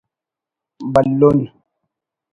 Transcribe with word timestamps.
بھلن 0.93 1.39